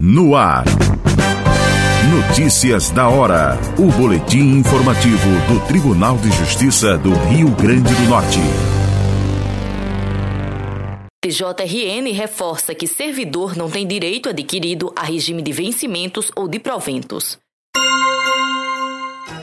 No 0.00 0.36
ar. 0.36 0.64
Notícias 2.28 2.90
da 2.90 3.08
hora. 3.08 3.58
O 3.78 3.90
boletim 3.90 4.58
informativo 4.58 5.30
do 5.48 5.66
Tribunal 5.66 6.18
de 6.18 6.30
Justiça 6.32 6.98
do 6.98 7.14
Rio 7.14 7.48
Grande 7.52 7.94
do 7.94 8.02
Norte. 8.02 8.38
TJRN 11.24 12.12
reforça 12.12 12.74
que 12.74 12.86
servidor 12.86 13.56
não 13.56 13.70
tem 13.70 13.86
direito 13.86 14.28
adquirido 14.28 14.92
a 14.94 15.02
regime 15.02 15.40
de 15.40 15.50
vencimentos 15.50 16.30
ou 16.36 16.46
de 16.46 16.58
proventos. 16.58 17.38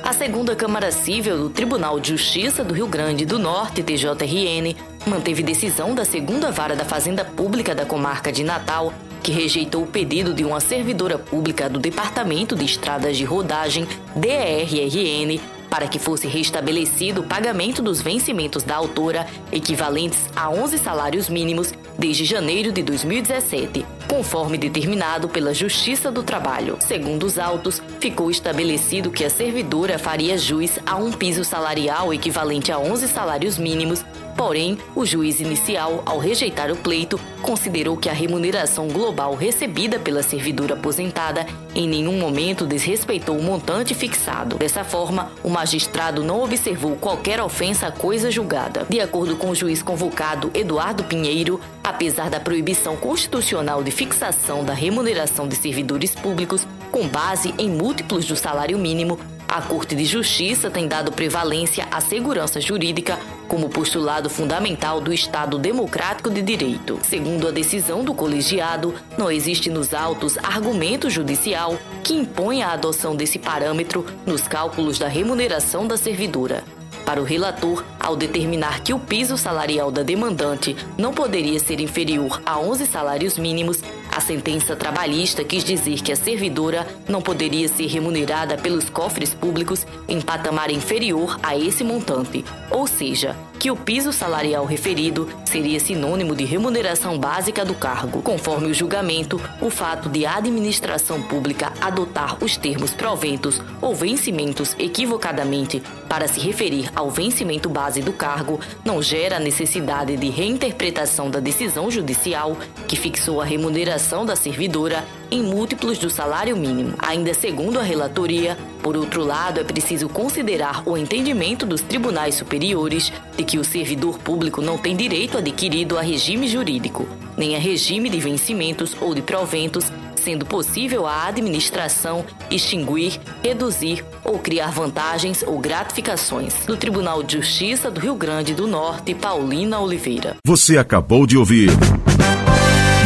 A 0.03 0.13
segunda 0.13 0.55
Câmara 0.55 0.91
Civil 0.91 1.35
do 1.35 1.49
Tribunal 1.49 1.99
de 1.99 2.09
Justiça 2.09 2.63
do 2.63 2.75
Rio 2.75 2.85
Grande 2.85 3.25
do 3.25 3.39
Norte, 3.39 3.81
TJRN, 3.81 4.75
manteve 5.07 5.41
decisão 5.41 5.95
da 5.95 6.05
segunda 6.05 6.51
vara 6.51 6.75
da 6.75 6.85
Fazenda 6.85 7.25
Pública 7.25 7.73
da 7.73 7.87
comarca 7.87 8.31
de 8.31 8.43
Natal 8.43 8.93
que 9.23 9.31
rejeitou 9.31 9.83
o 9.83 9.87
pedido 9.87 10.33
de 10.33 10.43
uma 10.43 10.59
servidora 10.59 11.17
pública 11.17 11.69
do 11.69 11.79
Departamento 11.79 12.55
de 12.55 12.65
Estradas 12.65 13.15
de 13.15 13.23
Rodagem, 13.23 13.87
DERRN, 14.13 15.39
para 15.69 15.87
que 15.87 15.97
fosse 15.97 16.27
restabelecido 16.27 17.21
o 17.21 17.23
pagamento 17.23 17.81
dos 17.81 17.99
vencimentos 17.99 18.61
da 18.61 18.75
autora, 18.75 19.25
equivalentes 19.51 20.19
a 20.35 20.47
11 20.47 20.77
salários 20.77 21.29
mínimos, 21.29 21.73
desde 21.97 22.25
janeiro 22.25 22.71
de 22.71 22.83
2017, 22.83 23.85
conforme 24.07 24.57
determinado 24.57 25.27
pela 25.29 25.53
Justiça 25.53 26.11
do 26.11 26.21
Trabalho. 26.21 26.77
Segundo 26.79 27.25
os 27.25 27.39
autos, 27.39 27.81
ficou 27.99 28.29
estabelecido 28.29 29.09
que 29.09 29.23
a 29.23 29.29
servidora 29.29 29.97
faria 29.97 30.37
jus 30.37 30.77
a 30.85 30.95
um 30.95 31.11
piso 31.11 31.43
salarial 31.43 32.13
equivalente 32.13 32.71
a 32.71 32.77
11 32.77 33.07
salários 33.07 33.57
mínimos 33.57 34.05
Porém, 34.35 34.77
o 34.95 35.05
juiz 35.05 35.39
inicial, 35.39 36.01
ao 36.05 36.17
rejeitar 36.17 36.71
o 36.71 36.75
pleito, 36.75 37.19
considerou 37.41 37.95
que 37.95 38.09
a 38.09 38.13
remuneração 38.13 38.87
global 38.87 39.35
recebida 39.35 39.99
pela 39.99 40.23
servidora 40.23 40.73
aposentada 40.73 41.45
em 41.75 41.87
nenhum 41.87 42.19
momento 42.19 42.65
desrespeitou 42.65 43.37
o 43.37 43.43
montante 43.43 43.93
fixado. 43.93 44.57
Dessa 44.57 44.83
forma, 44.83 45.31
o 45.43 45.49
magistrado 45.49 46.23
não 46.23 46.43
observou 46.43 46.95
qualquer 46.95 47.41
ofensa 47.41 47.87
à 47.87 47.91
coisa 47.91 48.31
julgada. 48.31 48.85
De 48.89 48.99
acordo 48.99 49.35
com 49.35 49.49
o 49.49 49.55
juiz 49.55 49.81
convocado 49.81 50.51
Eduardo 50.53 51.03
Pinheiro, 51.03 51.59
apesar 51.83 52.29
da 52.29 52.39
proibição 52.39 52.95
constitucional 52.95 53.83
de 53.83 53.91
fixação 53.91 54.63
da 54.63 54.73
remuneração 54.73 55.47
de 55.47 55.55
servidores 55.55 56.15
públicos 56.15 56.67
com 56.91 57.07
base 57.07 57.53
em 57.57 57.69
múltiplos 57.69 58.25
do 58.25 58.35
salário 58.35 58.77
mínimo, 58.77 59.19
a 59.47 59.61
Corte 59.61 59.95
de 59.95 60.05
Justiça 60.05 60.69
tem 60.69 60.87
dado 60.87 61.11
prevalência 61.11 61.87
à 61.91 62.01
segurança 62.01 62.59
jurídica 62.59 63.19
como 63.47 63.69
postulado 63.69 64.29
fundamental 64.29 64.99
do 64.99 65.13
Estado 65.13 65.57
democrático 65.57 66.29
de 66.29 66.41
direito. 66.41 66.99
Segundo 67.03 67.47
a 67.47 67.51
decisão 67.51 68.03
do 68.03 68.13
colegiado, 68.13 68.95
não 69.17 69.29
existe 69.29 69.69
nos 69.69 69.93
autos 69.93 70.37
argumento 70.39 71.09
judicial 71.09 71.77
que 72.03 72.13
impõe 72.13 72.63
a 72.63 72.71
adoção 72.71 73.15
desse 73.15 73.37
parâmetro 73.37 74.05
nos 74.25 74.47
cálculos 74.47 74.97
da 74.97 75.07
remuneração 75.07 75.87
da 75.87 75.97
servidora. 75.97 76.63
Para 77.05 77.21
o 77.21 77.25
relator, 77.25 77.83
ao 77.99 78.15
determinar 78.15 78.81
que 78.81 78.93
o 78.93 78.99
piso 78.99 79.37
salarial 79.37 79.91
da 79.91 80.03
demandante 80.03 80.75
não 80.97 81.13
poderia 81.13 81.59
ser 81.59 81.79
inferior 81.81 82.41
a 82.45 82.57
11 82.57 82.85
salários 82.85 83.37
mínimos, 83.37 83.81
a 84.15 84.21
sentença 84.21 84.75
trabalhista 84.75 85.43
quis 85.43 85.63
dizer 85.63 86.01
que 86.01 86.11
a 86.11 86.15
servidora 86.15 86.87
não 87.09 87.21
poderia 87.21 87.67
ser 87.67 87.87
remunerada 87.87 88.57
pelos 88.57 88.87
cofres 88.89 89.33
públicos 89.33 89.87
em 90.07 90.21
patamar 90.21 90.69
inferior 90.69 91.39
a 91.41 91.57
esse 91.57 91.83
montante, 91.83 92.45
ou 92.69 92.85
seja, 92.85 93.35
que 93.63 93.71
o 93.71 93.77
piso 93.77 94.11
salarial 94.11 94.65
referido 94.65 95.25
seria 95.45 95.79
sinônimo 95.79 96.35
de 96.35 96.43
remuneração 96.43 97.17
básica 97.17 97.63
do 97.63 97.73
cargo. 97.73 98.21
Conforme 98.21 98.69
o 98.69 98.73
julgamento, 98.73 99.39
o 99.61 99.69
fato 99.69 100.09
de 100.09 100.25
a 100.25 100.35
administração 100.35 101.21
pública 101.21 101.71
adotar 101.79 102.43
os 102.43 102.57
termos 102.57 102.93
proventos 102.93 103.61
ou 103.81 103.95
vencimentos 103.95 104.75
equivocadamente 104.77 105.81
para 106.09 106.27
se 106.27 106.41
referir 106.41 106.91
ao 106.93 107.09
vencimento 107.09 107.69
base 107.69 108.01
do 108.01 108.11
cargo 108.11 108.59
não 108.83 109.01
gera 109.01 109.39
necessidade 109.39 110.17
de 110.17 110.29
reinterpretação 110.29 111.31
da 111.31 111.39
decisão 111.39 111.89
judicial 111.89 112.57
que 112.85 112.97
fixou 112.97 113.39
a 113.39 113.45
remuneração 113.45 114.25
da 114.25 114.35
servidora 114.35 115.05
em 115.31 115.41
múltiplos 115.41 115.97
do 115.97 116.11
salário 116.11 116.55
mínimo. 116.55 116.93
Ainda 116.99 117.33
segundo 117.33 117.79
a 117.79 117.81
relatoria, 117.81 118.55
por 118.83 118.95
outro 118.95 119.23
lado, 119.23 119.59
é 119.59 119.63
preciso 119.63 120.07
considerar 120.07 120.83
o 120.85 120.95
entendimento 120.95 121.65
dos 121.65 121.81
tribunais 121.81 122.35
superiores 122.35 123.11
de 123.35 123.43
que 123.43 123.52
o 123.57 123.63
servidor 123.63 124.17
público 124.19 124.61
não 124.61 124.77
tem 124.77 124.95
direito 124.95 125.37
adquirido 125.37 125.97
a 125.97 126.01
regime 126.01 126.47
jurídico, 126.47 127.07
nem 127.37 127.55
a 127.55 127.59
regime 127.59 128.09
de 128.09 128.19
vencimentos 128.19 128.95
ou 128.99 129.13
de 129.13 129.21
proventos 129.21 129.91
sendo 130.23 130.45
possível 130.45 131.05
a 131.05 131.27
administração 131.27 132.25
extinguir, 132.49 133.19
reduzir 133.43 134.05
ou 134.23 134.39
criar 134.39 134.71
vantagens 134.71 135.43
ou 135.45 135.59
gratificações. 135.59 136.65
Do 136.65 136.77
Tribunal 136.77 137.21
de 137.21 137.37
Justiça 137.37 137.91
do 137.91 137.99
Rio 137.99 138.15
Grande 138.15 138.53
do 138.53 138.65
Norte, 138.65 139.13
Paulina 139.13 139.79
Oliveira. 139.79 140.37
Você 140.45 140.77
acabou 140.77 141.27
de 141.27 141.37
ouvir 141.37 141.69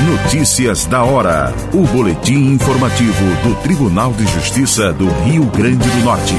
Notícias 0.08 0.86
da 0.86 1.04
hora. 1.04 1.54
O 1.74 1.86
boletim 1.88 2.54
informativo 2.54 3.26
do 3.44 3.56
Tribunal 3.62 4.14
de 4.14 4.26
Justiça 4.28 4.94
do 4.94 5.08
Rio 5.26 5.46
Grande 5.46 5.90
do 5.90 5.98
Norte. 5.98 6.36